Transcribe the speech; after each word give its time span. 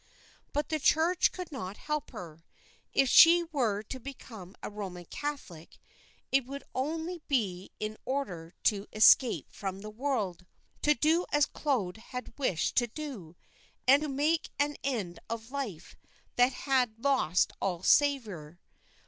But 0.51 0.69
the 0.69 0.79
Church 0.79 1.31
could 1.31 1.51
not 1.51 1.77
help 1.77 2.09
her. 2.09 2.43
If 2.91 3.07
she 3.07 3.43
were 3.43 3.83
to 3.83 3.99
become 3.99 4.55
a 4.63 4.69
Roman 4.71 5.05
Catholic 5.05 5.77
it 6.31 6.47
would 6.47 6.63
only 6.73 7.21
be 7.27 7.69
in 7.79 7.97
order 8.03 8.55
to 8.63 8.87
escape 8.93 9.51
from 9.51 9.81
the 9.81 9.91
world 9.91 10.47
to 10.81 10.95
do 10.95 11.27
as 11.31 11.45
Claude 11.45 11.97
had 11.97 12.35
wished 12.39 12.75
to 12.77 12.87
do, 12.87 13.35
and 13.87 14.15
make 14.15 14.49
an 14.57 14.75
end 14.83 15.19
of 15.29 15.51
a 15.51 15.53
life 15.53 15.95
that 16.35 16.51
had 16.51 16.95
lost 16.97 17.51
all 17.61 17.83
savour. 17.83 18.59